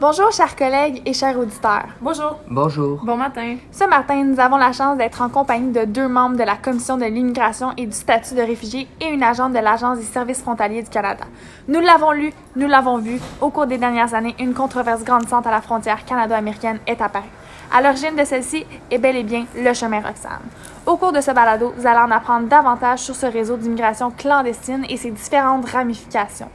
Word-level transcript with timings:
Bonjour 0.00 0.32
chers 0.32 0.56
collègues 0.56 1.02
et 1.04 1.12
chers 1.12 1.38
auditeurs. 1.38 1.84
Bonjour. 2.00 2.38
Bonjour. 2.48 3.04
Bon 3.04 3.18
matin. 3.18 3.58
Ce 3.70 3.84
matin, 3.84 4.24
nous 4.24 4.40
avons 4.40 4.56
la 4.56 4.72
chance 4.72 4.96
d'être 4.96 5.20
en 5.20 5.28
compagnie 5.28 5.72
de 5.72 5.84
deux 5.84 6.08
membres 6.08 6.38
de 6.38 6.42
la 6.42 6.56
Commission 6.56 6.96
de 6.96 7.04
l'immigration 7.04 7.74
et 7.76 7.84
du 7.84 7.92
statut 7.92 8.34
de 8.34 8.40
réfugié 8.40 8.88
et 8.98 9.08
une 9.08 9.22
agente 9.22 9.52
de 9.52 9.58
l'Agence 9.58 9.98
des 9.98 10.04
services 10.04 10.40
frontaliers 10.40 10.82
du 10.82 10.88
Canada. 10.88 11.24
Nous 11.68 11.80
l'avons 11.80 12.12
lu, 12.12 12.32
nous 12.56 12.66
l'avons 12.66 12.96
vu. 12.96 13.20
Au 13.42 13.50
cours 13.50 13.66
des 13.66 13.76
dernières 13.76 14.14
années, 14.14 14.34
une 14.38 14.54
controverse 14.54 15.04
grandissante 15.04 15.46
à 15.46 15.50
la 15.50 15.60
frontière 15.60 16.02
canado-américaine 16.06 16.78
est 16.86 17.02
apparue. 17.02 17.28
À 17.70 17.82
l'origine 17.82 18.16
de 18.16 18.24
celle-ci 18.24 18.64
est 18.90 18.98
bel 18.98 19.16
et 19.16 19.22
bien 19.22 19.44
le 19.54 19.74
chemin 19.74 20.00
Roxane. 20.00 20.40
Au 20.86 20.96
cours 20.96 21.12
de 21.12 21.20
ce 21.20 21.32
balado, 21.32 21.74
vous 21.76 21.86
allez 21.86 22.00
en 22.00 22.10
apprendre 22.10 22.48
davantage 22.48 23.00
sur 23.00 23.14
ce 23.14 23.26
réseau 23.26 23.58
d'immigration 23.58 24.10
clandestine 24.10 24.86
et 24.88 24.96
ses 24.96 25.10
différentes 25.10 25.68
ramifications. 25.68 26.48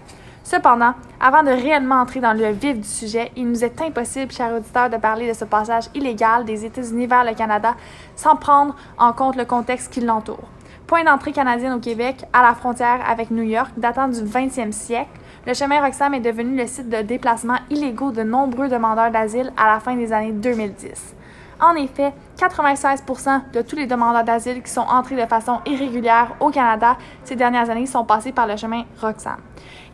Cependant, 0.46 0.93
avant 1.20 1.41
de 1.41 1.50
réellement 1.50 1.96
entrer 1.96 2.20
dans 2.20 2.34
le 2.34 2.52
vif 2.52 2.80
du 2.80 2.88
sujet, 2.88 3.32
il 3.36 3.50
nous 3.50 3.66
est 3.66 3.82
impossible, 3.82 4.32
chers 4.32 4.54
auditeurs, 4.54 4.92
de 4.92 4.97
parler 4.97 5.28
de 5.28 5.33
ce 5.33 5.43
passage 5.43 5.86
illégal 5.96 6.46
des 6.46 6.64
États-Unis 6.65 7.07
vers 7.07 7.24
le 7.24 7.33
Canada 7.33 7.74
sans 8.15 8.36
prendre 8.36 8.75
en 9.00 9.11
compte 9.11 9.38
le 9.38 9.46
contexte 9.46 9.92
qui 9.92 10.02
l'entoure. 10.02 10.47
Point 10.86 11.04
d'entrée 11.04 11.32
canadienne 11.32 11.74
au 11.74 11.79
Québec, 11.79 12.25
à 12.32 12.43
la 12.43 12.54
frontière 12.54 13.00
avec 13.10 13.32
New 13.32 13.42
York, 13.42 13.71
datant 13.75 14.07
du 14.07 14.19
20e 14.19 14.71
siècle, 14.71 15.10
le 15.47 15.55
chemin 15.55 15.82
Roxham 15.83 16.14
est 16.14 16.19
devenu 16.19 16.55
le 16.55 16.68
site 16.68 16.89
de 16.89 17.02
déplacement 17.02 17.57
illégaux 17.71 18.11
de 18.11 18.21
nombreux 18.21 18.69
demandeurs 18.69 19.10
d'asile 19.10 19.52
à 19.57 19.66
la 19.66 19.80
fin 19.80 19.96
des 19.96 20.14
années 20.14 20.32
2010. 20.32 21.14
En 21.61 21.73
effet, 21.75 22.14
96% 22.37 23.51
de 23.54 23.61
tous 23.61 23.77
les 23.77 23.87
demandeurs 23.87 24.25
d'asile 24.25 24.61
qui 24.61 24.69
sont 24.69 24.82
entrés 24.82 25.15
de 25.15 25.25
façon 25.25 25.61
irrégulière 25.65 26.36
au 26.41 26.50
Canada 26.50 26.97
ces 27.23 27.37
dernières 27.37 27.69
années 27.69 27.86
sont 27.86 28.04
passés 28.04 28.33
par 28.33 28.46
le 28.46 28.57
chemin 28.57 28.83
Roxham. 29.01 29.37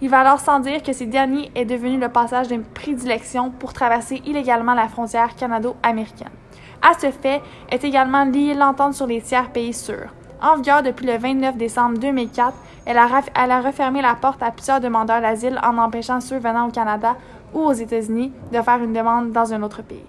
Il 0.01 0.09
va 0.09 0.21
alors 0.21 0.39
sans 0.39 0.59
dire 0.59 0.81
que 0.81 0.91
ces 0.91 1.05
derniers 1.05 1.51
est 1.53 1.65
devenu 1.65 1.99
le 1.99 2.09
passage 2.09 2.47
d'une 2.47 2.63
prédilection 2.63 3.51
pour 3.51 3.73
traverser 3.73 4.23
illégalement 4.25 4.73
la 4.73 4.87
frontière 4.87 5.35
canado-américaine. 5.35 6.31
À 6.81 6.93
ce 6.99 7.11
fait 7.11 7.41
est 7.69 7.83
également 7.83 8.25
liée 8.25 8.55
l'entente 8.55 8.95
sur 8.95 9.05
les 9.05 9.21
tiers 9.21 9.51
pays 9.51 9.73
sûrs. 9.73 10.09
En 10.41 10.55
vigueur 10.55 10.81
depuis 10.81 11.05
le 11.05 11.17
29 11.17 11.55
décembre 11.55 11.99
2004, 11.99 12.55
elle 12.87 12.97
a, 12.97 13.07
elle 13.35 13.51
a 13.51 13.61
refermé 13.61 14.01
la 14.01 14.15
porte 14.15 14.41
à 14.41 14.49
plusieurs 14.49 14.79
demandeurs 14.79 15.21
d'asile 15.21 15.59
en 15.63 15.77
empêchant 15.77 16.19
ceux 16.19 16.39
venant 16.39 16.67
au 16.67 16.71
Canada 16.71 17.15
ou 17.53 17.59
aux 17.59 17.73
États-Unis 17.73 18.33
de 18.51 18.61
faire 18.63 18.81
une 18.81 18.93
demande 18.93 19.31
dans 19.31 19.53
un 19.53 19.61
autre 19.61 19.83
pays. 19.83 20.03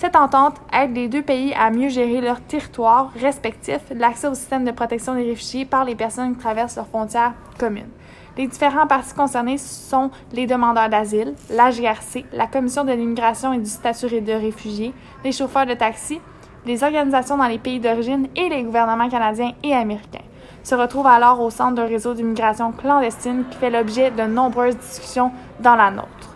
Cette 0.00 0.16
entente 0.16 0.56
aide 0.72 0.94
les 0.94 1.08
deux 1.08 1.20
pays 1.20 1.52
à 1.52 1.70
mieux 1.70 1.90
gérer 1.90 2.22
leur 2.22 2.40
territoire 2.40 3.12
respectif, 3.20 3.80
l'accès 3.94 4.28
au 4.28 4.34
système 4.34 4.64
de 4.64 4.70
protection 4.70 5.14
des 5.14 5.24
réfugiés 5.24 5.66
par 5.66 5.84
les 5.84 5.94
personnes 5.94 6.34
qui 6.34 6.40
traversent 6.40 6.76
leurs 6.76 6.86
frontières 6.86 7.34
communes. 7.58 7.90
Les 8.38 8.46
différents 8.46 8.86
parties 8.86 9.12
concernées 9.12 9.58
sont 9.58 10.10
les 10.32 10.46
demandeurs 10.46 10.88
d'asile, 10.88 11.34
la 11.50 11.70
GRC, 11.70 12.24
la 12.32 12.46
Commission 12.46 12.84
de 12.84 12.92
l'immigration 12.92 13.52
et 13.52 13.58
du 13.58 13.68
statut 13.68 14.22
de 14.22 14.32
réfugiés, 14.32 14.94
les 15.22 15.32
chauffeurs 15.32 15.66
de 15.66 15.74
taxi, 15.74 16.18
les 16.64 16.82
organisations 16.82 17.36
dans 17.36 17.44
les 17.44 17.58
pays 17.58 17.78
d'origine 17.78 18.28
et 18.36 18.48
les 18.48 18.62
gouvernements 18.62 19.10
canadiens 19.10 19.52
et 19.62 19.74
américains. 19.74 20.24
Se 20.62 20.74
retrouvent 20.74 21.08
alors 21.08 21.42
au 21.42 21.50
centre 21.50 21.74
d'un 21.74 21.86
réseau 21.86 22.14
d'immigration 22.14 22.72
clandestine 22.72 23.44
qui 23.50 23.58
fait 23.58 23.68
l'objet 23.68 24.10
de 24.10 24.22
nombreuses 24.22 24.78
discussions 24.78 25.30
dans 25.60 25.76
la 25.76 25.90
nôtre. 25.90 26.29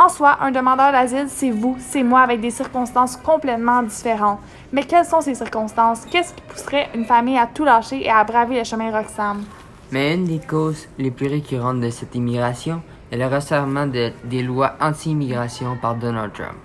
En 0.00 0.08
soi, 0.08 0.38
un 0.40 0.52
demandeur 0.52 0.92
d'asile, 0.92 1.26
c'est 1.26 1.50
vous, 1.50 1.76
c'est 1.80 2.04
moi, 2.04 2.20
avec 2.20 2.40
des 2.40 2.52
circonstances 2.52 3.16
complètement 3.16 3.82
différentes. 3.82 4.38
Mais 4.72 4.84
quelles 4.84 5.04
sont 5.04 5.20
ces 5.20 5.34
circonstances? 5.34 6.06
Qu'est-ce 6.08 6.34
qui 6.34 6.42
pousserait 6.42 6.88
une 6.94 7.04
famille 7.04 7.36
à 7.36 7.48
tout 7.52 7.64
lâcher 7.64 8.04
et 8.04 8.08
à 8.08 8.22
braver 8.22 8.58
le 8.58 8.64
chemin 8.64 8.96
Roxham? 8.96 9.42
Mais 9.90 10.14
une 10.14 10.24
des 10.24 10.38
causes 10.38 10.86
les 10.98 11.10
plus 11.10 11.26
récurrentes 11.26 11.80
de 11.80 11.90
cette 11.90 12.14
immigration 12.14 12.80
est 13.10 13.16
le 13.16 13.26
resserrement 13.26 13.88
de, 13.88 14.12
des 14.22 14.44
lois 14.44 14.74
anti-immigration 14.80 15.76
par 15.82 15.96
Donald 15.96 16.32
Trump. 16.32 16.58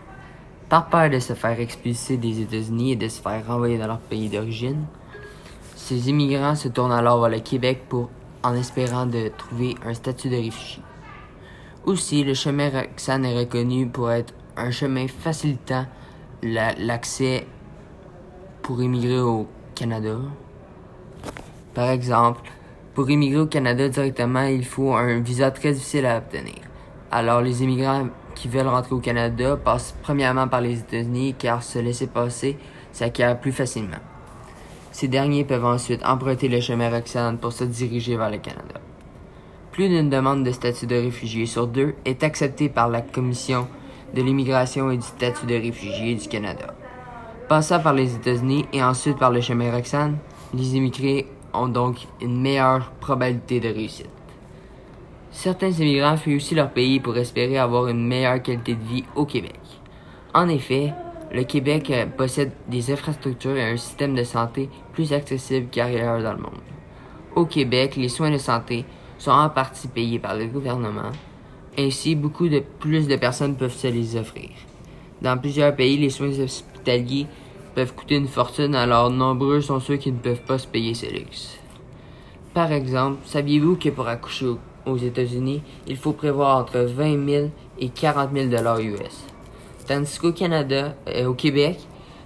Par 0.70 0.86
peur 0.86 1.10
de 1.10 1.18
se 1.18 1.34
faire 1.34 1.60
expulser 1.60 2.18
des 2.18 2.40
États-Unis 2.40 2.92
et 2.92 2.96
de 2.98 3.08
se 3.08 3.20
faire 3.20 3.48
renvoyer 3.48 3.80
dans 3.80 3.88
leur 3.88 3.98
pays 3.98 4.30
d'origine, 4.30 4.86
ces 5.76 6.08
immigrants 6.08 6.54
se 6.54 6.68
tournent 6.68 6.92
alors 6.92 7.20
vers 7.20 7.32
le 7.32 7.40
Québec 7.40 7.86
pour 7.90 8.12
en 8.44 8.54
espérant 8.54 9.08
de 9.08 9.32
trouver 9.36 9.76
un 9.84 9.96
statut 9.96 10.30
de 10.30 10.36
réfugié. 10.36 10.84
Aussi, 11.86 12.24
le 12.24 12.34
chemin 12.34 12.70
Roxane 12.70 13.26
est 13.26 13.38
reconnu 13.38 13.88
pour 13.88 14.10
être 14.10 14.34
un 14.56 14.72
chemin 14.72 15.06
facilitant 15.10 15.86
l'accès 16.42 17.46
pour 18.62 18.82
immigrer 18.82 19.20
au 19.20 19.48
Canada. 19.76 20.16
Par 21.74 21.90
exemple, 21.90 22.50
pour 22.94 23.10
immigrer 23.10 23.42
au 23.42 23.48
Canada 23.48 23.90
directement, 23.90 24.44
il 24.44 24.64
faut 24.64 24.94
un 24.94 25.20
visa 25.20 25.52
très 25.52 25.74
difficile 25.74 26.06
à 26.06 26.20
obtenir. 26.20 26.56
Alors, 27.12 27.42
les 27.42 27.64
immigrants 27.64 28.08
qui 28.34 28.48
veulent 28.48 28.68
rentrer 28.68 28.96
au 28.96 29.00
Canada 29.00 29.58
passent 29.58 29.94
premièrement 30.04 30.48
par 30.48 30.62
les 30.62 30.80
États-Unis 30.80 31.36
car 31.38 31.64
se 31.64 31.80
laisser 31.80 32.08
passer 32.08 32.58
s'acquiert 32.94 33.38
plus 33.38 33.52
facilement. 33.52 34.00
Ces 34.94 35.10
derniers 35.10 35.44
peuvent 35.44 35.66
ensuite 35.66 36.06
emprunter 36.06 36.48
le 36.48 36.62
chemin 36.62 36.90
Roxane 36.90 37.40
pour 37.40 37.52
se 37.52 37.66
diriger 37.66 38.16
vers 38.16 38.30
le 38.30 38.38
Canada 38.38 38.83
plus 39.74 39.90
d'une 39.90 40.10
demande 40.10 40.44
de 40.44 40.52
statut 40.52 40.86
de 40.86 40.96
réfugié 40.96 41.48
sur 41.48 41.66
deux 41.66 41.96
est 42.06 42.24
acceptée 42.24 42.70
par 42.70 42.90
la 42.90 43.02
Commission 43.02 43.68
de 44.14 44.22
l'immigration 44.22 44.92
et 44.92 44.98
du 44.98 45.04
statut 45.04 45.48
de 45.48 45.56
réfugié 45.56 46.14
du 46.14 46.28
Canada. 46.28 46.76
Passant 47.50 47.80
par 47.80 47.94
les 47.94 48.14
États-Unis 48.14 48.68
et 48.72 48.84
ensuite 48.84 49.18
par 49.18 49.32
le 49.32 49.42
chemin 49.42 49.72
Roxane, 49.72 50.20
les 50.54 50.78
immigrés 50.78 51.26
ont 51.54 51.68
donc 51.68 52.08
une 52.22 52.40
meilleure 52.40 52.92
probabilité 53.00 53.60
de 53.60 53.70
réussite. 53.70 54.10
Certains 55.32 55.72
immigrants 55.72 56.18
fuient 56.18 56.36
aussi 56.36 56.54
leur 56.54 56.70
pays 56.70 57.00
pour 57.00 57.18
espérer 57.18 57.58
avoir 57.58 57.88
une 57.88 58.08
meilleure 58.08 58.44
qualité 58.44 58.76
de 58.76 58.84
vie 58.84 59.04
au 59.16 59.26
Québec. 59.26 59.60
En 60.36 60.50
effet, 60.50 60.94
le 61.32 61.44
Québec 61.46 61.92
possède 62.16 62.52
des 62.68 62.92
infrastructures 62.92 63.58
et 63.58 63.72
un 63.72 63.78
système 63.78 64.14
de 64.14 64.24
santé 64.24 64.70
plus 64.94 65.14
accessible 65.14 65.70
qu'ailleurs 65.72 66.22
dans 66.22 66.34
le 66.34 66.44
monde. 66.44 66.62
Au 67.36 67.46
Québec, 67.46 67.96
les 67.96 68.10
soins 68.10 68.30
de 68.30 68.38
santé 68.38 68.86
sont 69.24 69.32
en 69.32 69.50
partie 69.50 69.88
payés 69.88 70.20
par 70.20 70.36
le 70.36 70.48
gouvernement. 70.48 71.14
Ainsi, 71.78 72.14
beaucoup 72.14 72.50
de 72.50 72.62
plus 72.80 73.08
de 73.08 73.16
personnes 73.16 73.56
peuvent 73.56 73.74
se 73.74 73.88
les 73.88 74.18
offrir. 74.18 74.50
Dans 75.22 75.38
plusieurs 75.38 75.74
pays, 75.74 75.96
les 75.96 76.10
soins 76.10 76.38
hospitaliers 76.38 77.28
peuvent 77.74 77.96
coûter 77.96 78.16
une 78.16 78.28
fortune, 78.28 78.76
alors 78.76 79.10
nombreux 79.10 79.62
sont 79.62 79.80
ceux 79.80 79.96
qui 79.96 80.12
ne 80.12 80.18
peuvent 80.18 80.42
pas 80.42 80.58
se 80.58 80.68
payer 80.68 80.94
ce 80.94 81.06
luxe. 81.06 81.58
Par 82.54 82.74
exemple, 82.74 83.20
saviez-vous 83.24 83.78
que 83.78 83.88
pour 83.90 84.10
accoucher 84.10 84.48
aux 84.86 84.98
États-Unis, 84.98 85.62
il 85.88 85.96
faut 85.96 86.12
prévoir 86.12 86.58
entre 86.58 86.80
20 86.80 87.26
000 87.26 87.50
et 87.80 87.88
40 87.88 88.30
000 88.34 88.48
dollars 88.50 88.82
US, 88.82 89.26
tandis 89.88 90.20
qu'au 90.20 90.34
Canada 90.34 90.96
et 91.08 91.26
au 91.26 91.34
Québec, 91.34 91.80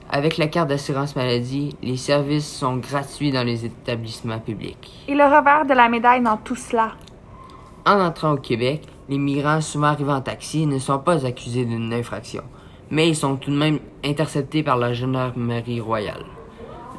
avec 0.09 0.37
la 0.37 0.47
carte 0.47 0.69
d'assurance 0.69 1.15
maladie, 1.15 1.75
les 1.81 1.97
services 1.97 2.47
sont 2.47 2.77
gratuits 2.77 3.31
dans 3.31 3.43
les 3.43 3.65
établissements 3.65 4.39
publics. 4.39 5.03
Et 5.07 5.15
le 5.15 5.23
revers 5.23 5.65
de 5.65 5.73
la 5.73 5.89
médaille 5.89 6.21
dans 6.23 6.37
tout 6.37 6.55
cela? 6.55 6.91
En 7.85 7.99
entrant 7.99 8.33
au 8.33 8.37
Québec, 8.37 8.83
les 9.09 9.17
migrants 9.17 9.61
souvent 9.61 9.87
arrivant 9.87 10.15
en 10.15 10.21
taxi 10.21 10.65
ne 10.65 10.79
sont 10.79 10.99
pas 10.99 11.25
accusés 11.25 11.65
d'une 11.65 11.93
infraction, 11.93 12.43
mais 12.89 13.09
ils 13.09 13.15
sont 13.15 13.35
tout 13.35 13.51
de 13.51 13.57
même 13.57 13.79
interceptés 14.03 14.63
par 14.63 14.77
la 14.77 14.93
gendarmerie 14.93 15.81
royale. 15.81 16.25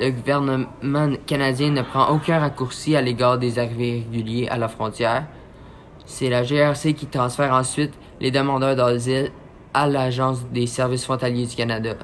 Le 0.01 0.11
gouvernement 0.11 1.11
canadien 1.27 1.71
ne 1.71 1.83
prend 1.83 2.11
aucun 2.13 2.39
raccourci 2.39 2.95
à 2.95 3.03
l'égard 3.03 3.39
des 3.39 3.59
arrivées 3.59 4.05
réguliers 4.07 4.49
à 4.49 4.57
la 4.57 4.69
frontière. 4.69 5.27
C'est 6.07 6.31
la 6.31 6.45
GRC 6.45 6.95
qui 6.95 7.07
transfère 7.07 7.53
ensuite 7.53 7.93
les 8.21 8.31
demandeurs 8.31 8.77
d'asile 8.77 9.33
à 9.75 9.87
l'Agence 9.87 10.47
des 10.53 10.67
services 10.67 11.05
frontaliers 11.05 11.47
du 11.47 11.57
Canada, 11.57 11.95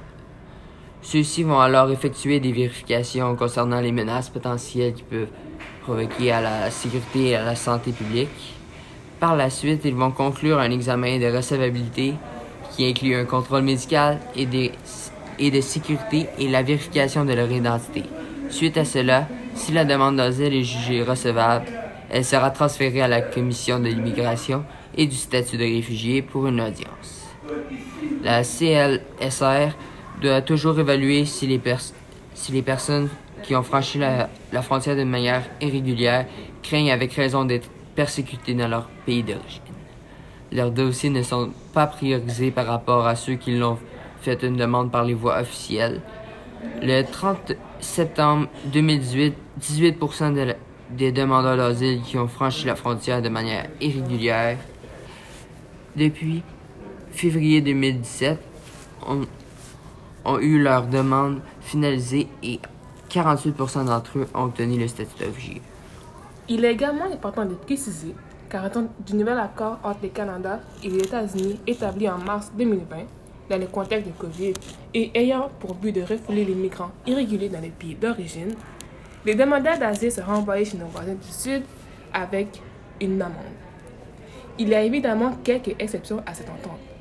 ceux-ci 1.05 1.43
vont 1.43 1.61
alors 1.61 1.91
effectuer 1.91 2.41
des 2.41 2.51
vérifications 2.51 3.37
concernant 3.37 3.81
les 3.81 3.93
menaces 3.93 4.31
potentielles 4.31 4.95
qui 4.95 5.03
peuvent 5.03 5.29
provoquer 5.83 6.33
à 6.33 6.41
la 6.41 6.71
sécurité 6.71 7.29
et 7.29 7.37
à 7.37 7.45
la 7.45 7.55
santé 7.55 7.93
publique. 7.93 8.55
Par 9.21 9.37
la 9.37 9.51
suite, 9.51 9.83
ils 9.85 9.95
vont 9.95 10.11
conclure 10.11 10.59
un 10.59 10.71
examen 10.71 11.19
de 11.19 11.27
recevabilité 11.27 12.15
qui 12.75 12.87
inclut 12.87 13.15
un 13.15 13.27
contrôle 13.27 13.63
médical 13.63 14.19
et, 14.35 14.73
et 15.39 15.51
de 15.51 15.61
sécurité 15.61 16.27
et 16.39 16.49
la 16.49 16.63
vérification 16.63 17.27
de 17.27 17.35
leur 17.35 17.51
identité. 17.53 18.05
Suite 18.49 18.79
à 18.79 18.87
cela, 18.87 19.29
si 19.55 19.73
la 19.73 19.85
demande 19.85 20.17
d'asile 20.17 20.55
est 20.55 20.65
jugée 20.65 21.03
recevable, 21.03 21.67
elle 22.11 22.25
sera 22.25 22.51
transférée 22.51 23.03
à 23.03 23.09
la 23.09 23.21
Commission 23.21 23.79
de 23.79 23.89
l'immigration 23.89 24.65
et 24.97 25.07
du 25.07 25.17
statut 25.17 25.59
de 25.59 25.65
réfugié 25.65 26.23
pour 26.23 26.47
une 26.47 26.61
audience. 26.61 27.29
La 28.23 28.43
CLSR 28.43 29.75
doit 30.25 30.43
toujours 30.43 30.79
évaluer 30.79 31.25
si 31.25 31.47
les, 31.47 31.61
si 32.35 32.53
les 32.53 32.63
personnes 32.63 33.09
qui 33.43 33.55
ont 33.55 33.63
franchi 33.63 33.99
la, 33.99 34.29
la 34.53 34.63
frontière 34.63 34.97
de 34.97 35.05
manière 35.05 35.43
irrégulière 35.61 36.27
craignent 36.63 36.91
avec 36.91 37.13
raison 37.13 37.45
d'être 37.45 37.69
persécutées 37.95 38.55
dans 38.55 38.69
leur 38.69 38.89
pays 39.07 39.23
d'origine. 39.23 39.61
Leurs 40.51 40.71
dossiers 40.71 41.11
ne 41.11 41.23
sont 41.23 41.51
pas 41.73 41.87
priorisés 41.87 42.51
par 42.51 42.67
rapport 42.67 43.07
à 43.07 43.17
ceux 43.17 43.35
qui 43.35 43.57
l'ont 43.57 43.79
fait 44.23 44.43
une 44.43 44.57
demande 44.57 44.91
par 44.91 45.05
les 45.05 45.15
voies 45.15 45.39
officielles. 45.39 46.01
Le 46.83 47.03
30 47.03 47.53
septembre 47.81 48.49
2018, 48.67 49.35
18% 49.61 50.55
des 50.91 51.13
demandeurs 51.13 51.57
d'asile 51.57 52.03
qui 52.03 52.19
ont 52.19 52.29
franchi 52.29 52.67
la 52.67 52.77
frontière 52.77 53.21
de 53.21 53.29
manière 53.29 53.67
irrégulière 53.81 54.57
depuis 55.97 56.43
février 57.13 57.61
2017 57.61 58.39
ont, 59.07 59.23
ont 60.25 60.39
eu 60.39 60.63
leur 60.63 60.87
demande 60.87 61.41
finalisée 61.61 62.29
et 62.43 62.61
48% 63.11 63.85
d'entre 63.87 64.19
eux 64.19 64.27
ont 64.35 64.45
obtenu 64.45 64.79
le 64.79 64.89
statut 64.89 65.19
de 65.19 65.25
réfugié. 65.27 65.63
Il 66.49 66.65
est 66.65 66.73
également 66.73 67.07
important 67.07 67.45
de 67.45 67.55
préciser 67.55 68.15
qu'en 68.51 68.63
raison 68.63 68.89
du 69.07 69.15
nouvel 69.15 69.39
accord 69.39 69.79
entre 69.83 70.01
le 70.03 70.09
Canada 70.09 70.61
et 70.83 70.89
les 70.89 70.99
États-Unis 70.99 71.61
établi 71.67 72.09
en 72.09 72.19
mars 72.19 72.53
2020 72.57 72.97
dans 73.51 73.59
le 73.59 73.67
contexte 73.67 74.07
de 74.07 74.13
COVID 74.13 74.53
et 74.95 75.11
ayant 75.15 75.51
pour 75.61 75.75
but 75.75 75.93
de 75.93 76.03
refouler 76.03 76.45
les 76.45 76.55
migrants 76.55 76.91
irréguliers 77.07 77.49
dans 77.49 77.61
les 77.61 77.71
pays 77.71 77.95
d'origine, 77.95 78.55
les 79.25 79.35
demandeurs 79.35 79.79
d'asile 79.79 80.13
se 80.13 80.21
renvoyés 80.21 80.65
chez 80.65 80.77
nos 80.77 80.87
voisins 80.87 81.15
du 81.15 81.29
Sud 81.31 81.63
avec 82.13 82.61
une 83.01 83.21
amende. 83.21 83.35
Il 84.59 84.69
y 84.69 84.75
a 84.75 84.83
évidemment 84.83 85.33
quelques 85.43 85.75
exceptions 85.79 86.23
à 86.27 86.35
cette 86.35 86.49
entente. 86.49 86.94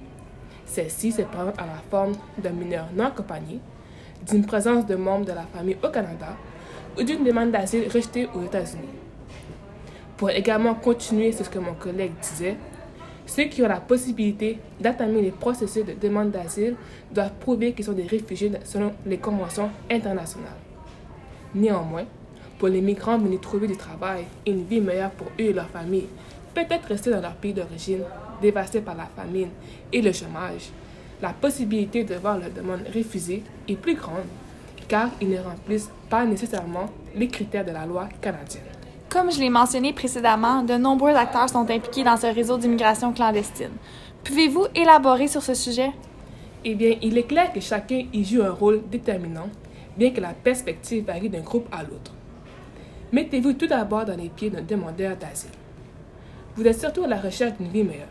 Celle-ci 0.73 1.11
se 1.11 1.21
présente 1.21 1.59
à 1.59 1.67
la 1.67 1.77
forme 1.91 2.13
d'un 2.39 2.49
mineur 2.49 2.87
non 2.95 3.05
accompagné, 3.05 3.59
d'une 4.27 4.43
présence 4.43 4.87
de 4.87 4.95
membres 4.95 5.25
de 5.25 5.31
la 5.31 5.43
famille 5.43 5.77
au 5.83 5.89
Canada 5.89 6.35
ou 6.97 7.03
d'une 7.03 7.23
demande 7.23 7.51
d'asile 7.51 7.87
rejetée 7.93 8.27
aux 8.33 8.41
États-Unis. 8.41 8.89
Pour 10.17 10.31
également 10.31 10.73
continuer 10.73 11.31
sur 11.31 11.45
ce 11.45 11.51
que 11.51 11.59
mon 11.59 11.75
collègue 11.75 12.13
disait, 12.19 12.57
ceux 13.27 13.43
qui 13.43 13.61
ont 13.61 13.67
la 13.67 13.81
possibilité 13.81 14.57
d'attamer 14.81 15.21
les 15.21 15.29
processus 15.29 15.85
de 15.85 15.93
demande 15.93 16.31
d'asile 16.31 16.75
doivent 17.11 17.33
prouver 17.39 17.73
qu'ils 17.73 17.85
sont 17.85 17.93
des 17.93 18.07
réfugiés 18.07 18.51
selon 18.63 18.93
les 19.05 19.19
conventions 19.19 19.69
internationales. 19.91 20.57
Néanmoins, 21.53 22.05
pour 22.57 22.69
les 22.69 22.81
migrants 22.81 23.19
venus 23.19 23.41
trouver 23.41 23.67
du 23.67 23.77
travail 23.77 24.25
et 24.47 24.49
une 24.49 24.63
vie 24.63 24.81
meilleure 24.81 25.11
pour 25.11 25.27
eux 25.39 25.43
et 25.43 25.53
leurs 25.53 25.69
familles, 25.69 26.07
peut-être 26.53 26.87
rester 26.87 27.09
dans 27.11 27.21
leur 27.21 27.33
pays 27.35 27.53
d'origine, 27.53 28.03
dévastés 28.41 28.81
par 28.81 28.95
la 28.95 29.05
famine 29.05 29.49
et 29.91 30.01
le 30.01 30.11
chômage, 30.11 30.69
la 31.21 31.29
possibilité 31.29 32.03
de 32.03 32.15
voir 32.15 32.37
leur 32.37 32.49
demande 32.49 32.81
refusée 32.93 33.43
est 33.67 33.75
plus 33.75 33.95
grande, 33.95 34.27
car 34.87 35.09
ils 35.21 35.29
ne 35.29 35.39
remplissent 35.39 35.89
pas 36.09 36.25
nécessairement 36.25 36.89
les 37.15 37.27
critères 37.27 37.65
de 37.65 37.71
la 37.71 37.85
loi 37.85 38.09
canadienne. 38.21 38.63
Comme 39.09 39.31
je 39.31 39.39
l'ai 39.39 39.49
mentionné 39.49 39.93
précédemment, 39.93 40.63
de 40.63 40.73
nombreux 40.73 41.13
acteurs 41.13 41.49
sont 41.49 41.69
impliqués 41.69 42.03
dans 42.03 42.17
ce 42.17 42.27
réseau 42.27 42.57
d'immigration 42.57 43.13
clandestine. 43.13 43.69
Pouvez-vous 44.23 44.65
élaborer 44.75 45.27
sur 45.27 45.43
ce 45.43 45.53
sujet? 45.53 45.91
Eh 46.65 46.75
bien, 46.75 46.95
il 47.01 47.17
est 47.17 47.27
clair 47.27 47.53
que 47.53 47.59
chacun 47.59 48.05
y 48.11 48.23
joue 48.23 48.41
un 48.41 48.51
rôle 48.51 48.81
déterminant, 48.89 49.49
bien 49.97 50.11
que 50.11 50.21
la 50.21 50.33
perspective 50.33 51.05
varie 51.05 51.29
d'un 51.29 51.41
groupe 51.41 51.67
à 51.71 51.83
l'autre. 51.83 52.11
Mettez-vous 53.11 53.53
tout 53.53 53.67
d'abord 53.67 54.05
dans 54.05 54.17
les 54.17 54.29
pieds 54.29 54.49
d'un 54.49 54.61
demandeur 54.61 55.15
d'asile. 55.15 55.51
Vous 56.55 56.67
êtes 56.67 56.79
surtout 56.79 57.03
à 57.03 57.07
la 57.07 57.19
recherche 57.19 57.57
d'une 57.57 57.71
vie 57.71 57.83
meilleure. 57.83 58.07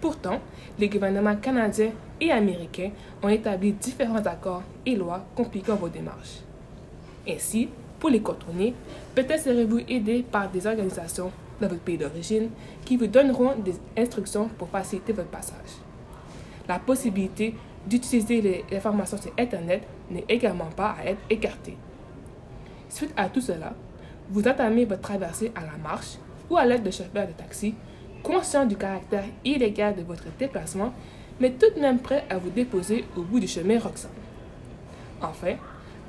Pourtant, 0.00 0.40
les 0.78 0.88
gouvernements 0.88 1.36
canadiens 1.36 1.92
et 2.20 2.32
américains 2.32 2.90
ont 3.22 3.28
établi 3.28 3.72
différents 3.72 4.26
accords 4.26 4.64
et 4.84 4.96
lois 4.96 5.24
compliquant 5.36 5.76
vos 5.76 5.88
démarches. 5.88 6.40
Ainsi, 7.28 7.68
pour 8.00 8.10
les 8.10 8.20
contourner, 8.20 8.74
peut-être 9.14 9.44
serez-vous 9.44 9.80
aidé 9.88 10.24
par 10.28 10.50
des 10.50 10.66
organisations 10.66 11.30
dans 11.60 11.68
votre 11.68 11.80
pays 11.80 11.96
d'origine 11.96 12.50
qui 12.84 12.96
vous 12.96 13.06
donneront 13.06 13.54
des 13.56 13.74
instructions 13.96 14.48
pour 14.58 14.68
faciliter 14.68 15.12
votre 15.12 15.30
passage. 15.30 15.78
La 16.68 16.80
possibilité 16.80 17.54
d'utiliser 17.86 18.40
les 18.40 18.64
informations 18.76 19.16
sur 19.16 19.32
Internet 19.38 19.84
n'est 20.10 20.24
également 20.28 20.70
pas 20.76 20.96
à 20.98 21.06
être 21.06 21.20
écartée. 21.30 21.76
Suite 22.88 23.12
à 23.16 23.28
tout 23.28 23.40
cela, 23.40 23.74
vous 24.28 24.46
entamez 24.48 24.86
votre 24.86 25.02
traversée 25.02 25.52
à 25.54 25.60
la 25.60 25.76
marche 25.82 26.16
ou 26.50 26.56
à 26.56 26.64
l'aide 26.64 26.82
de 26.82 26.90
chauffeurs 26.90 27.26
de 27.26 27.32
taxi, 27.32 27.74
conscient 28.22 28.66
du 28.66 28.76
caractère 28.76 29.24
illégal 29.44 29.94
de 29.94 30.02
votre 30.02 30.24
déplacement, 30.38 30.92
mais 31.40 31.50
tout 31.50 31.72
de 31.74 31.80
même 31.80 31.98
prêt 31.98 32.24
à 32.30 32.38
vous 32.38 32.50
déposer 32.50 33.04
au 33.16 33.22
bout 33.22 33.40
du 33.40 33.48
chemin 33.48 33.78
Roxanne. 33.78 34.10
Enfin, 35.20 35.54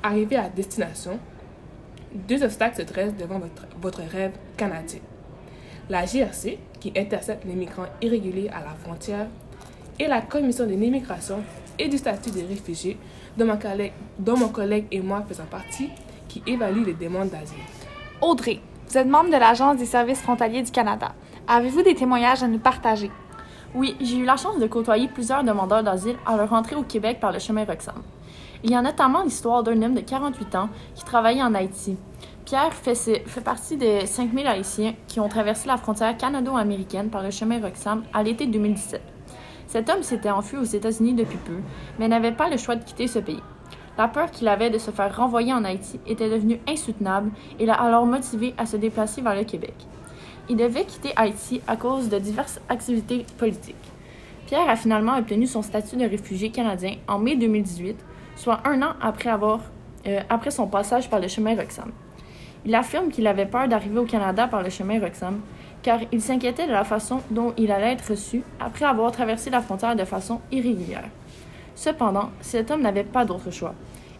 arrivé 0.02 0.36
à 0.36 0.48
destination, 0.48 1.18
deux 2.14 2.42
obstacles 2.42 2.76
se 2.76 2.82
dressent 2.82 3.16
devant 3.16 3.38
votre, 3.38 3.66
votre 3.80 4.02
rêve 4.02 4.32
canadien. 4.56 5.00
La 5.88 6.04
GRC, 6.04 6.58
qui 6.80 6.92
intercepte 6.96 7.44
les 7.44 7.54
migrants 7.54 7.86
irréguliers 8.02 8.48
à 8.48 8.60
la 8.60 8.74
frontière, 8.74 9.26
et 9.98 10.06
la 10.06 10.20
Commission 10.20 10.66
de 10.66 10.72
l'immigration 10.72 11.38
et 11.78 11.88
du 11.88 11.98
statut 11.98 12.30
des 12.30 12.42
réfugiés, 12.44 12.96
dont 13.36 13.46
mon, 13.46 13.56
collègue, 13.56 13.92
dont 14.18 14.36
mon 14.36 14.48
collègue 14.48 14.86
et 14.90 15.00
moi 15.00 15.24
faisons 15.28 15.44
partie, 15.50 15.90
qui 16.28 16.42
évalue 16.46 16.84
les 16.84 16.94
demandes 16.94 17.30
d'asile. 17.30 17.56
Audrey, 18.20 18.60
vous 18.88 18.98
êtes 18.98 19.08
membre 19.08 19.30
de 19.30 19.36
l'Agence 19.36 19.78
des 19.78 19.84
services 19.84 20.20
frontaliers 20.20 20.62
du 20.62 20.70
Canada. 20.70 21.12
Avez-vous 21.48 21.82
des 21.82 21.94
témoignages 21.94 22.42
à 22.42 22.48
nous 22.48 22.58
partager? 22.58 23.10
Oui, 23.74 23.96
j'ai 24.00 24.18
eu 24.18 24.24
la 24.24 24.36
chance 24.36 24.58
de 24.58 24.66
côtoyer 24.66 25.08
plusieurs 25.08 25.42
demandeurs 25.42 25.82
d'asile 25.82 26.16
à 26.24 26.36
leur 26.36 26.52
entrée 26.52 26.76
au 26.76 26.84
Québec 26.84 27.18
par 27.20 27.32
le 27.32 27.40
chemin 27.40 27.64
Roxham. 27.64 28.02
Il 28.62 28.70
y 28.70 28.74
a 28.74 28.82
notamment 28.82 29.22
l'histoire 29.22 29.62
d'un 29.62 29.82
homme 29.82 29.94
de 29.94 30.00
48 30.00 30.54
ans 30.54 30.68
qui 30.94 31.04
travaillait 31.04 31.42
en 31.42 31.54
Haïti. 31.54 31.98
Pierre 32.44 32.72
fait, 32.72 33.24
partie 33.44 33.76
des 33.76 34.06
5000 34.06 34.46
Haïtiens 34.46 34.94
qui 35.08 35.18
ont 35.18 35.28
traversé 35.28 35.66
la 35.66 35.76
frontière 35.76 36.16
canado-américaine 36.16 37.10
par 37.10 37.22
le 37.22 37.30
chemin 37.30 37.60
Roxham 37.60 38.04
à 38.14 38.22
l'été 38.22 38.46
2017. 38.46 39.02
Cet 39.66 39.90
homme 39.90 40.04
s'était 40.04 40.30
enfui 40.30 40.58
aux 40.58 40.62
États-Unis 40.62 41.14
depuis 41.14 41.38
peu, 41.38 41.58
mais 41.98 42.06
n'avait 42.06 42.32
pas 42.32 42.48
le 42.48 42.56
choix 42.56 42.76
de 42.76 42.84
quitter 42.84 43.08
ce 43.08 43.18
pays. 43.18 43.42
La 43.98 44.08
peur 44.08 44.30
qu'il 44.30 44.48
avait 44.48 44.70
de 44.70 44.78
se 44.78 44.90
faire 44.90 45.16
renvoyer 45.16 45.52
en 45.52 45.64
Haïti 45.64 45.98
était 46.06 46.28
devenue 46.28 46.60
insoutenable 46.68 47.30
et 47.58 47.66
l'a 47.66 47.74
alors 47.74 48.04
motivé 48.04 48.54
à 48.58 48.66
se 48.66 48.76
déplacer 48.76 49.22
vers 49.22 49.34
le 49.34 49.44
Québec. 49.44 49.74
Il 50.48 50.56
devait 50.56 50.84
quitter 50.84 51.12
Haïti 51.16 51.60
à 51.66 51.76
cause 51.76 52.08
de 52.08 52.18
diverses 52.18 52.60
activités 52.68 53.24
politiques. 53.38 53.74
Pierre 54.46 54.68
a 54.68 54.76
finalement 54.76 55.16
obtenu 55.16 55.46
son 55.46 55.62
statut 55.62 55.96
de 55.96 56.04
réfugié 56.04 56.50
canadien 56.50 56.96
en 57.08 57.18
mai 57.18 57.36
2018, 57.36 57.96
soit 58.36 58.60
un 58.64 58.80
an 58.82 58.94
euh, 60.06 60.20
après 60.28 60.50
son 60.50 60.68
passage 60.68 61.10
par 61.10 61.18
le 61.18 61.26
chemin 61.26 61.56
Roxham. 61.56 61.90
Il 62.64 62.74
affirme 62.74 63.08
qu'il 63.08 63.26
avait 63.26 63.46
peur 63.46 63.66
d'arriver 63.66 63.98
au 63.98 64.04
Canada 64.04 64.46
par 64.46 64.62
le 64.62 64.70
chemin 64.70 65.00
Roxham, 65.00 65.40
car 65.82 66.00
il 66.12 66.20
s'inquiétait 66.20 66.66
de 66.66 66.72
la 66.72 66.84
façon 66.84 67.22
dont 67.30 67.54
il 67.56 67.72
allait 67.72 67.92
être 67.92 68.10
reçu 68.10 68.42
après 68.60 68.84
avoir 68.84 69.10
traversé 69.10 69.50
la 69.50 69.62
frontière 69.62 69.96
de 69.96 70.04
façon 70.04 70.40
irrégulière. 70.52 71.08
Cependant, 71.76 72.30
cet 72.40 72.70
homme 72.70 72.82
n'avait 72.82 73.04
pas 73.04 73.24
d'autre 73.24 73.52
choix. 73.52 73.74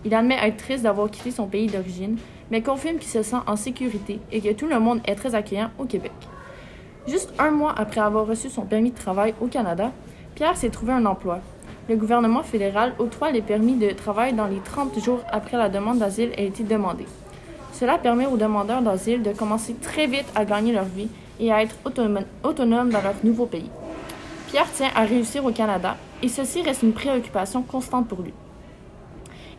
Il 0.05 0.15
admet 0.15 0.39
être 0.41 0.59
triste 0.59 0.85
d'avoir 0.85 1.11
quitté 1.11 1.33
son 1.33 1.47
pays 1.47 1.67
d'origine, 1.67 2.17
mais 2.51 2.63
confirme 2.63 2.99
qu'il 2.99 3.11
se 3.11 3.23
sent 3.23 3.37
en 3.47 3.57
sécurité 3.57 4.21
et 4.31 4.41
que 4.41 4.53
tout 4.53 4.69
le 4.69 4.79
monde 4.79 5.01
est 5.07 5.17
très 5.17 5.35
accueillant 5.35 5.71
au 5.79 5.85
Québec. 5.85 6.13
Juste 7.09 7.33
un 7.39 7.51
mois 7.51 7.75
après 7.77 8.01
avoir 8.01 8.27
reçu 8.27 8.51
son 8.51 8.63
permis 8.63 8.91
de 8.91 8.97
travail 8.97 9.35
au 9.41 9.47
Canada, 9.47 9.91
Pierre 10.35 10.57
s'est 10.57 10.71
trouvé 10.71 10.93
un 10.93 11.07
emploi. 11.07 11.41
Le 11.89 11.97
gouvernement 11.97 12.43
fédéral 12.43 12.95
octroie 12.99 13.31
les 13.31 13.43
permis 13.43 13.77
de 13.77 13.91
travail 13.91 14.35
dans 14.35 14.47
les 14.47 14.59
30 14.59 14.99
jours 15.03 15.23
après 15.33 15.57
la 15.57 15.69
demande 15.69 15.99
d'asile 15.99 16.33
ait 16.37 16.47
été 16.47 16.63
demandée. 16.63 17.07
Cela 17.73 17.97
permet 17.97 18.27
aux 18.27 18.37
demandeurs 18.37 18.83
d'asile 18.83 19.23
de 19.23 19.33
commencer 19.33 19.75
très 19.75 20.07
vite 20.07 20.27
à 20.35 20.45
gagner 20.45 20.73
leur 20.73 20.85
vie 20.85 21.09
et 21.41 21.53
à 21.53 21.63
être 21.63 21.77
autonomes 21.85 22.91
dans 22.91 23.03
leur 23.03 23.15
nouveau 23.25 23.47
pays. 23.47 23.71
Pierre 24.49 24.71
tient 24.73 24.91
à 24.95 25.05
réussir 25.05 25.45
au 25.45 25.53
Canada 25.53 25.97
et 26.23 26.29
ceci 26.29 26.63
reste 26.63 26.83
une 26.83 26.93
préoccupation 26.93 27.63
constante 27.63 28.09
pour 28.09 28.23
lui. 28.23 28.33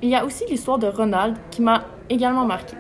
Il 0.02 0.10
y 0.10 0.16
a 0.16 0.26
aussi 0.26 0.44
l'histoire 0.50 0.80
de 0.80 0.88
Ronald 0.88 1.36
qui 1.52 1.62
m'a 1.62 1.86
également 2.10 2.46
marqué. 2.46 2.76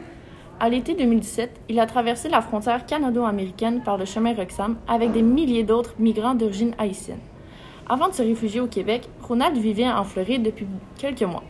À 0.60 0.70
l'été 0.70 0.96
2017, 0.96 1.62
il 1.70 1.80
a 1.80 1.86
traversé 1.86 2.30
la 2.30 2.42
frontière 2.42 2.86
canado-américaine 2.86 3.84
par 3.84 3.98
le 3.98 4.06
chemin 4.06 4.34
Roxham 4.34 4.78
avec 4.88 5.12
des 5.12 5.22
milliers 5.22 5.64
d'autres 5.64 5.94
migrants 6.00 6.36
d'origine 6.36 6.74
haïtienne. 6.80 7.20
Avant 7.88 8.10
de 8.10 8.14
se 8.14 8.24
réfugier 8.24 8.60
au 8.60 8.68
Québec, 8.68 9.08
Ronald 9.22 9.56
vivait 9.56 9.88
en 9.88 10.04
Floride 10.04 10.44
depuis 10.44 10.68
quelques 10.98 11.24
mois. 11.24 11.44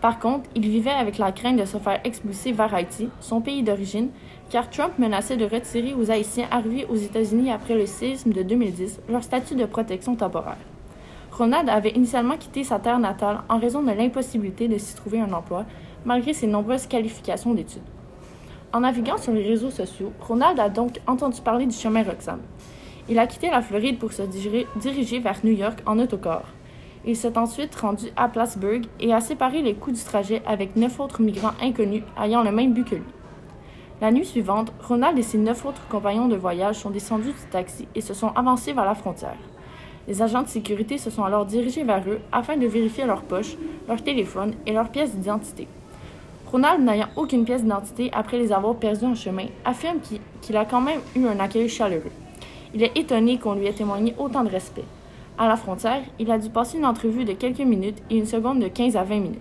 Par 0.00 0.18
contre, 0.18 0.50
il 0.54 0.68
vivait 0.68 0.90
avec 0.90 1.16
la 1.16 1.32
crainte 1.32 1.56
de 1.56 1.64
se 1.64 1.78
faire 1.78 2.00
expulser 2.04 2.52
vers 2.52 2.74
Haïti, 2.74 3.08
son 3.20 3.40
pays 3.40 3.62
d'origine, 3.62 4.10
car 4.50 4.68
Trump 4.68 4.98
menaçait 4.98 5.38
de 5.38 5.46
retirer 5.46 5.94
aux 5.94 6.10
Haïtiens 6.10 6.46
arrivés 6.50 6.86
aux 6.90 6.96
États-Unis 6.96 7.50
après 7.50 7.74
le 7.74 7.86
séisme 7.86 8.32
de 8.32 8.42
2010 8.42 9.00
leur 9.08 9.22
statut 9.22 9.54
de 9.54 9.64
protection 9.64 10.14
temporaire. 10.14 10.58
Ronald 11.36 11.68
avait 11.68 11.90
initialement 11.90 12.36
quitté 12.36 12.62
sa 12.62 12.78
terre 12.78 13.00
natale 13.00 13.40
en 13.48 13.58
raison 13.58 13.82
de 13.82 13.90
l'impossibilité 13.90 14.68
de 14.68 14.78
s'y 14.78 14.94
trouver 14.94 15.20
un 15.20 15.32
emploi, 15.32 15.64
malgré 16.04 16.32
ses 16.32 16.46
nombreuses 16.46 16.86
qualifications 16.86 17.54
d'études. 17.54 17.82
En 18.72 18.80
naviguant 18.80 19.18
sur 19.18 19.32
les 19.32 19.42
réseaux 19.42 19.72
sociaux, 19.72 20.12
Ronald 20.20 20.60
a 20.60 20.68
donc 20.68 21.00
entendu 21.08 21.40
parler 21.40 21.66
du 21.66 21.74
chemin 21.74 22.04
Roxham. 22.04 22.40
Il 23.08 23.18
a 23.18 23.26
quitté 23.26 23.50
la 23.50 23.62
Floride 23.62 23.98
pour 23.98 24.12
se 24.12 24.22
diriger 24.22 25.18
vers 25.18 25.40
New 25.42 25.52
York 25.52 25.80
en 25.86 25.98
autocar. 25.98 26.44
Il 27.04 27.16
s'est 27.16 27.36
ensuite 27.36 27.74
rendu 27.74 28.06
à 28.16 28.28
Plattsburgh 28.28 28.86
et 29.00 29.12
a 29.12 29.20
séparé 29.20 29.60
les 29.60 29.74
coûts 29.74 29.92
du 29.92 30.02
trajet 30.02 30.40
avec 30.46 30.76
neuf 30.76 31.00
autres 31.00 31.20
migrants 31.20 31.54
inconnus 31.60 32.04
ayant 32.22 32.44
le 32.44 32.52
même 32.52 32.72
but 32.72 32.88
que 32.88 32.94
lui. 32.94 33.02
La 34.00 34.12
nuit 34.12 34.24
suivante, 34.24 34.72
Ronald 34.86 35.18
et 35.18 35.22
ses 35.22 35.38
neuf 35.38 35.66
autres 35.66 35.86
compagnons 35.88 36.28
de 36.28 36.36
voyage 36.36 36.76
sont 36.76 36.90
descendus 36.90 37.32
du 37.32 37.46
taxi 37.50 37.88
et 37.96 38.00
se 38.00 38.14
sont 38.14 38.30
avancés 38.36 38.72
vers 38.72 38.84
la 38.84 38.94
frontière. 38.94 39.36
Les 40.06 40.20
agents 40.20 40.42
de 40.42 40.48
sécurité 40.48 40.98
se 40.98 41.08
sont 41.08 41.24
alors 41.24 41.46
dirigés 41.46 41.84
vers 41.84 42.02
eux 42.06 42.20
afin 42.30 42.56
de 42.56 42.66
vérifier 42.66 43.06
leurs 43.06 43.22
poches, 43.22 43.56
leur 43.88 44.02
téléphone 44.02 44.54
et 44.66 44.72
leurs 44.72 44.90
pièces 44.90 45.14
d'identité. 45.14 45.66
Ronald, 46.50 46.84
n'ayant 46.84 47.08
aucune 47.16 47.44
pièce 47.44 47.62
d'identité 47.62 48.10
après 48.12 48.38
les 48.38 48.52
avoir 48.52 48.76
perdues 48.76 49.06
en 49.06 49.14
chemin, 49.14 49.46
affirme 49.64 49.98
qu'il 50.42 50.56
a 50.56 50.64
quand 50.64 50.80
même 50.80 51.00
eu 51.16 51.26
un 51.26 51.40
accueil 51.40 51.68
chaleureux. 51.68 52.12
Il 52.74 52.82
est 52.82 52.96
étonné 52.96 53.38
qu'on 53.38 53.54
lui 53.54 53.66
ait 53.66 53.72
témoigné 53.72 54.14
autant 54.18 54.44
de 54.44 54.50
respect. 54.50 54.84
À 55.38 55.48
la 55.48 55.56
frontière, 55.56 56.02
il 56.18 56.30
a 56.30 56.38
dû 56.38 56.50
passer 56.50 56.78
une 56.78 56.86
entrevue 56.86 57.24
de 57.24 57.32
quelques 57.32 57.58
minutes 57.58 58.02
et 58.10 58.18
une 58.18 58.26
seconde 58.26 58.60
de 58.60 58.68
15 58.68 58.96
à 58.96 59.04
20 59.04 59.14
minutes. 59.20 59.40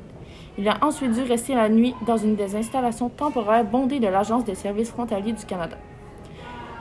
Il 0.58 0.68
a 0.70 0.78
ensuite 0.82 1.12
dû 1.12 1.22
rester 1.22 1.56
la 1.56 1.68
nuit 1.68 1.94
dans 2.08 2.18
une 2.18 2.36
des 2.36 2.56
installations 2.56 3.10
temporaires 3.10 3.66
bondées 3.66 4.00
de 4.00 4.08
l'Agence 4.08 4.46
des 4.46 4.56
services 4.56 4.92
frontaliers 4.92 5.34
du 5.34 5.46
Canada. 5.46 5.78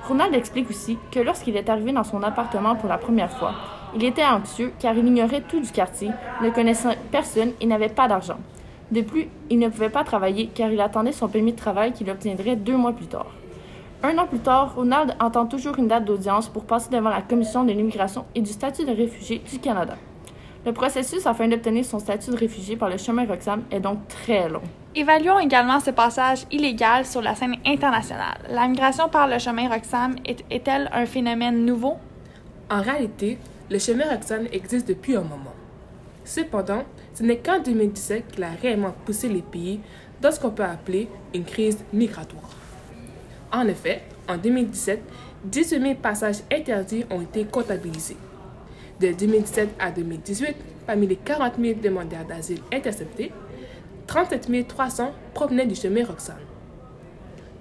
Ronald 0.08 0.34
explique 0.34 0.68
aussi 0.68 0.98
que 1.12 1.20
lorsqu'il 1.20 1.56
est 1.56 1.68
arrivé 1.68 1.92
dans 1.92 2.02
son 2.02 2.22
appartement 2.22 2.74
pour 2.74 2.88
la 2.88 2.98
première 2.98 3.30
fois, 3.30 3.52
il 3.94 4.04
était 4.04 4.24
anxieux 4.24 4.72
car 4.80 4.96
il 4.96 5.06
ignorait 5.06 5.42
tout 5.42 5.60
du 5.60 5.70
quartier, 5.70 6.10
ne 6.42 6.50
connaissait 6.50 6.98
personne 7.10 7.52
et 7.60 7.66
n'avait 7.66 7.88
pas 7.88 8.08
d'argent. 8.08 8.38
De 8.90 9.00
plus, 9.00 9.28
il 9.48 9.58
ne 9.58 9.68
pouvait 9.68 9.90
pas 9.90 10.02
travailler 10.02 10.50
car 10.52 10.70
il 10.70 10.80
attendait 10.80 11.12
son 11.12 11.28
permis 11.28 11.52
de 11.52 11.58
travail 11.58 11.92
qu'il 11.92 12.10
obtiendrait 12.10 12.56
deux 12.56 12.76
mois 12.76 12.92
plus 12.92 13.06
tard. 13.06 13.26
Un 14.02 14.18
an 14.18 14.26
plus 14.26 14.40
tard, 14.40 14.74
Ronald 14.74 15.14
entend 15.20 15.46
toujours 15.46 15.78
une 15.78 15.86
date 15.86 16.04
d'audience 16.04 16.48
pour 16.48 16.64
passer 16.64 16.90
devant 16.90 17.10
la 17.10 17.22
Commission 17.22 17.62
de 17.62 17.70
l'immigration 17.70 18.24
et 18.34 18.40
du 18.40 18.50
statut 18.50 18.84
de 18.84 18.90
réfugié 18.90 19.38
du 19.38 19.60
Canada. 19.60 19.94
Le 20.64 20.72
processus 20.72 21.26
afin 21.26 21.48
d'obtenir 21.48 21.84
son 21.84 21.98
statut 21.98 22.30
de 22.30 22.36
réfugié 22.36 22.76
par 22.76 22.88
le 22.88 22.96
chemin 22.96 23.26
Roxham 23.26 23.62
est 23.70 23.80
donc 23.80 24.06
très 24.08 24.48
long. 24.48 24.62
Évaluons 24.94 25.40
également 25.40 25.80
ce 25.80 25.90
passage 25.90 26.44
illégal 26.52 27.04
sur 27.04 27.20
la 27.20 27.34
scène 27.34 27.56
internationale. 27.66 28.38
La 28.48 28.68
migration 28.68 29.08
par 29.08 29.26
le 29.26 29.38
chemin 29.38 29.68
Roxham 29.68 30.14
est- 30.24 30.44
est-elle 30.50 30.88
un 30.92 31.06
phénomène 31.06 31.64
nouveau? 31.64 31.94
En 32.70 32.80
réalité, 32.80 33.38
le 33.70 33.78
chemin 33.78 34.04
Roxane 34.08 34.46
existe 34.52 34.86
depuis 34.86 35.16
un 35.16 35.22
moment. 35.22 35.54
Cependant, 36.24 36.84
ce 37.14 37.24
n'est 37.24 37.38
qu'en 37.38 37.58
2017 37.60 38.30
qu'il 38.30 38.44
a 38.44 38.50
réellement 38.60 38.94
poussé 39.04 39.28
les 39.28 39.42
pays 39.42 39.80
dans 40.20 40.30
ce 40.30 40.38
qu'on 40.38 40.50
peut 40.50 40.62
appeler 40.64 41.08
une 41.34 41.44
crise 41.44 41.84
migratoire. 41.92 42.50
En 43.52 43.66
effet, 43.66 44.02
en 44.28 44.36
2017, 44.36 45.02
18 45.44 45.80
000 45.80 45.94
passages 45.96 46.36
interdits 46.52 47.04
ont 47.10 47.20
été 47.20 47.44
comptabilisés. 47.44 48.16
De 49.02 49.10
2017 49.10 49.70
à 49.80 49.90
2018, 49.90 50.54
parmi 50.86 51.08
les 51.08 51.16
40 51.16 51.54
000 51.60 51.80
demandeurs 51.82 52.24
d'asile 52.24 52.60
interceptés, 52.72 53.32
37 54.06 54.68
300 54.68 55.10
provenaient 55.34 55.66
du 55.66 55.74
chemin 55.74 56.04
Roxane. 56.04 56.36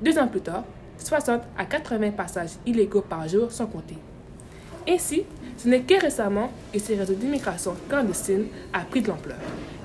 Deux 0.03 0.19
ans 0.19 0.27
plus 0.27 0.41
tard, 0.41 0.65
60 0.99 1.41
à 1.57 1.65
80 1.65 2.11
passages 2.11 2.51
illégaux 2.67 3.01
par 3.01 3.27
jour 3.27 3.51
sont 3.51 3.65
comptés. 3.65 3.97
Ainsi, 4.87 5.23
ce 5.57 5.67
n'est 5.67 5.81
que 5.81 5.99
récemment 5.99 6.51
que 6.71 6.77
ces 6.77 6.93
réseaux 6.93 7.15
d'immigration 7.15 7.73
clandestine 7.89 8.45
a 8.71 8.81
pris 8.81 9.01
de 9.01 9.07
l'ampleur. 9.07 9.39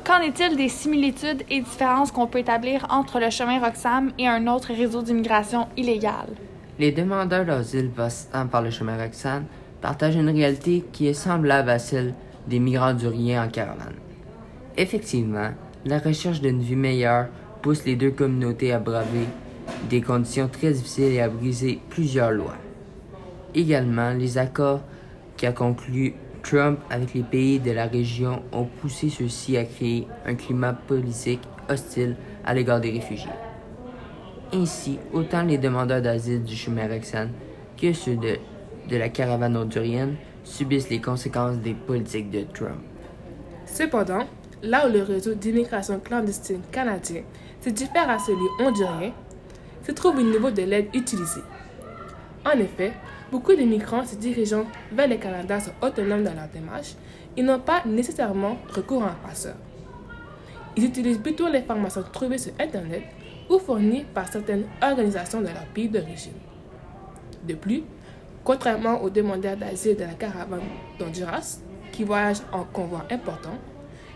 Qu'en 0.04 0.20
est-il 0.20 0.58
des 0.58 0.68
similitudes 0.68 1.42
et 1.48 1.60
différences 1.60 2.12
qu'on 2.12 2.26
peut 2.26 2.40
établir 2.40 2.86
entre 2.90 3.18
le 3.18 3.30
chemin 3.30 3.60
Roxham 3.60 4.12
et 4.18 4.28
un 4.28 4.46
autre 4.46 4.74
réseau 4.74 5.00
d'immigration 5.00 5.68
illégale? 5.74 6.34
Les 6.78 6.92
demandeurs 6.92 7.46
d'asile 7.46 7.88
passant 7.88 8.46
par 8.46 8.60
le 8.60 8.70
chemin 8.70 8.98
Roxane 9.02 9.46
partagent 9.80 10.16
une 10.16 10.30
réalité 10.30 10.84
qui 10.92 11.06
est 11.06 11.14
semblable 11.14 11.70
à 11.70 11.78
celle 11.78 12.14
des 12.46 12.58
migrants 12.58 12.94
du 12.94 13.06
rien 13.06 13.44
en 13.44 13.48
caravane. 13.48 13.94
Effectivement, 14.76 15.50
la 15.84 15.98
recherche 15.98 16.40
d'une 16.40 16.60
vie 16.60 16.76
meilleure 16.76 17.28
pousse 17.62 17.84
les 17.84 17.96
deux 17.96 18.10
communautés 18.10 18.72
à 18.72 18.78
braver 18.78 19.26
des 19.88 20.00
conditions 20.00 20.48
très 20.48 20.72
difficiles 20.72 21.12
et 21.12 21.20
à 21.20 21.28
briser 21.28 21.80
plusieurs 21.88 22.30
lois. 22.30 22.56
Également, 23.54 24.12
les 24.12 24.38
accords 24.38 24.82
qu'a 25.36 25.52
conclu 25.52 26.14
Trump 26.42 26.78
avec 26.90 27.14
les 27.14 27.22
pays 27.22 27.58
de 27.58 27.72
la 27.72 27.86
région 27.86 28.42
ont 28.52 28.64
poussé 28.64 29.08
ceux-ci 29.08 29.56
à 29.56 29.64
créer 29.64 30.06
un 30.24 30.34
climat 30.34 30.74
politique 30.74 31.40
hostile 31.68 32.16
à 32.44 32.54
l'égard 32.54 32.80
des 32.80 32.90
réfugiés. 32.90 33.28
Ainsi, 34.52 34.98
autant 35.12 35.42
les 35.42 35.58
demandeurs 35.58 36.02
d'asile 36.02 36.44
du 36.44 36.54
chemin 36.54 36.86
Roxane 36.86 37.30
que 37.76 37.92
ceux 37.92 38.16
de, 38.16 38.36
de 38.88 38.96
la 38.96 39.08
caravane 39.08 39.56
hondurienne 39.56 40.16
subissent 40.44 40.90
les 40.90 41.00
conséquences 41.00 41.58
des 41.58 41.74
politiques 41.74 42.30
de 42.30 42.42
Trump. 42.52 42.80
Cependant, 43.66 44.26
là 44.62 44.88
où 44.88 44.92
le 44.92 45.02
réseau 45.02 45.34
d'immigration 45.34 45.98
clandestine 46.00 46.62
canadien 46.70 47.22
se 47.60 47.70
diffère 47.70 48.08
à 48.08 48.18
celui 48.18 48.46
hondurien, 48.60 49.12
se 49.86 49.92
trouve 49.92 50.18
au 50.18 50.22
niveau 50.22 50.50
de 50.50 50.62
l'aide 50.62 50.88
utilisée. 50.94 51.42
En 52.44 52.58
effet, 52.58 52.92
beaucoup 53.30 53.54
de 53.54 53.62
migrants 53.62 54.04
se 54.04 54.16
dirigeant 54.16 54.64
vers 54.92 55.08
le 55.08 55.16
Canada 55.16 55.60
sont 55.60 55.72
autonomes 55.82 56.22
dans 56.22 56.34
leur 56.34 56.48
démarche 56.48 56.94
et 57.36 57.42
n'ont 57.42 57.60
pas 57.60 57.82
nécessairement 57.84 58.56
recours 58.68 59.02
à 59.02 59.10
un 59.10 59.28
passeur. 59.28 59.56
Ils 60.76 60.84
utilisent 60.84 61.18
plutôt 61.18 61.48
l'information 61.48 62.02
trouvée 62.12 62.38
sur 62.38 62.52
Internet 62.60 63.02
ou 63.48 63.58
fournie 63.58 64.04
par 64.14 64.30
certaines 64.30 64.64
organisations 64.82 65.40
de 65.40 65.46
leur 65.46 65.66
pays 65.74 65.88
d'origine. 65.88 66.32
De 67.46 67.54
plus, 67.54 67.82
contrairement 68.46 69.02
aux 69.02 69.10
demandeurs 69.10 69.56
d'asile 69.56 69.96
de 69.96 70.04
la 70.04 70.14
caravane 70.14 70.60
d'Honduras, 70.98 71.58
qui 71.92 72.04
voyagent 72.04 72.42
en 72.52 72.62
convoi 72.62 73.02
important, 73.10 73.58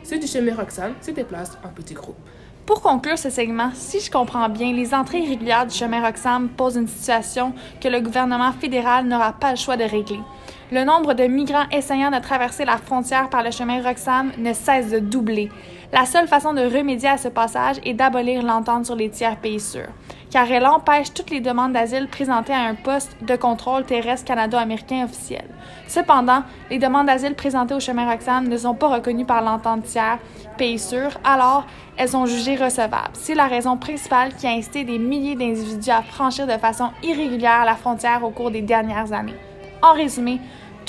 ceux 0.05 0.19
du 0.19 0.27
chemin 0.29 0.55
Roxane 0.55 0.95
se 1.03 1.11
déplacent 1.11 1.59
en 1.65 1.69
petits 1.69 1.95
groupes. 1.95 2.17
Pour 2.65 2.81
conclure 2.81 3.19
ce 3.19 3.31
segment, 3.31 3.71
si 3.75 3.99
je 3.99 4.11
comprends 4.11 4.49
bien, 4.49 4.73
les 4.73 4.95
entrées 4.95 5.19
irrégulières 5.19 5.67
du 5.67 5.75
chemin 5.75 6.01
Roxham 6.01 6.49
posent 6.51 6.77
une 6.77 6.87
situation 6.87 7.53
que 7.81 7.89
le 7.89 8.01
gouvernement 8.01 8.53
fédéral 8.53 9.07
n'aura 9.07 9.33
pas 9.33 9.51
le 9.51 9.57
choix 9.57 9.77
de 9.77 9.83
régler. 9.83 10.21
Le 10.71 10.85
nombre 10.85 11.15
de 11.15 11.25
migrants 11.25 11.69
essayant 11.73 12.13
de 12.13 12.21
traverser 12.21 12.65
la 12.65 12.77
frontière 12.77 13.29
par 13.29 13.43
le 13.43 13.51
chemin 13.51 13.83
Roxham 13.83 14.31
ne 14.39 14.53
cesse 14.53 14.91
de 14.91 15.01
doubler. 15.01 15.51
La 15.93 16.07
seule 16.07 16.29
façon 16.29 16.55
de 16.55 16.61
remédier 16.61 17.09
à 17.09 17.19
ce 17.19 17.27
passage 17.27 17.81
est 17.85 17.95
d'abolir 17.95 18.45
l'entente 18.45 18.87
sur 18.87 18.95
les 18.95 19.11
tiers 19.11 19.37
pays 19.37 19.59
sûrs, 19.59 19.89
car 20.31 20.49
elle 20.49 20.65
empêche 20.65 21.13
toutes 21.13 21.31
les 21.31 21.41
demandes 21.41 21.73
d'asile 21.73 22.07
présentées 22.07 22.53
à 22.53 22.61
un 22.61 22.77
poste 22.77 23.17
de 23.23 23.35
contrôle 23.35 23.85
terrestre 23.85 24.25
canado-américain 24.25 25.05
officiel. 25.05 25.47
Cependant, 25.89 26.45
les 26.71 26.79
demandes 26.79 27.09
d'asile 27.09 27.35
présentées 27.35 27.75
au 27.75 27.81
chemin 27.81 28.09
Roxham 28.09 28.47
ne 28.47 28.57
sont 28.57 28.75
pas 28.75 28.87
reconnues 28.87 29.25
par 29.25 29.43
l'entente 29.43 29.83
tiers 29.83 30.19
pays 30.57 30.79
sûrs, 30.79 31.19
alors 31.25 31.67
elles 31.97 32.09
sont 32.09 32.25
jugées 32.25 32.55
recevables. 32.55 33.11
C'est 33.15 33.35
la 33.35 33.49
raison 33.49 33.77
principale 33.77 34.33
qui 34.37 34.47
a 34.47 34.51
incité 34.51 34.85
des 34.85 34.99
milliers 34.99 35.35
d'individus 35.35 35.91
à 35.91 36.03
franchir 36.03 36.47
de 36.47 36.53
façon 36.53 36.91
irrégulière 37.03 37.65
la 37.65 37.75
frontière 37.75 38.23
au 38.23 38.31
cours 38.31 38.53
des 38.53 38.63
dernières 38.63 39.13
années. 39.13 39.35
En 39.83 39.95
résumé, 39.95 40.41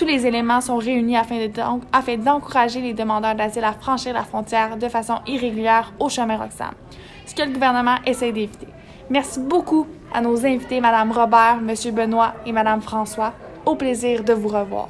tous 0.02 0.08
les 0.08 0.26
éléments 0.26 0.62
sont 0.62 0.78
réunis 0.78 1.16
afin 1.16 1.38
de- 1.46 1.52
afin 1.94 2.18
d'encourager 2.18 2.82
les 2.82 2.94
demandeurs 2.94 3.36
d'asile 3.36 3.64
à 3.64 3.74
franchir 3.74 4.14
la 4.16 4.24
frontière 4.24 4.76
de 4.76 4.88
façon 4.90 5.20
irrégulière 5.28 5.94
au 6.00 6.10
chemin 6.10 6.38
Roxham, 6.38 6.72
ce 7.28 7.36
que 7.36 7.44
le 7.44 7.52
gouvernement 7.52 7.98
essaie 8.08 8.32
d'éviter. 8.32 8.66
Merci 9.12 9.40
beaucoup 9.40 9.86
à 10.12 10.20
nos 10.22 10.44
invités, 10.44 10.82
Mme 10.82 11.12
Robert, 11.12 11.60
M. 11.60 11.76
Benoît 11.94 12.34
et 12.48 12.52
Mme 12.52 12.82
François. 12.82 13.34
Au 13.64 13.76
plaisir 13.76 14.24
de 14.24 14.34
vous 14.34 14.48
revoir. 14.48 14.88